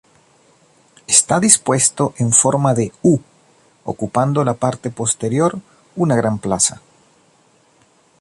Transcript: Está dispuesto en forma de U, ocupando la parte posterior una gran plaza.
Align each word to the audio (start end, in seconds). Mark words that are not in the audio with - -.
Está 1.05 1.39
dispuesto 1.39 2.15
en 2.17 2.31
forma 2.31 2.73
de 2.73 2.91
U, 3.03 3.19
ocupando 3.83 4.43
la 4.43 4.55
parte 4.55 4.89
posterior 4.89 5.59
una 5.95 6.15
gran 6.15 6.39
plaza. 6.39 6.81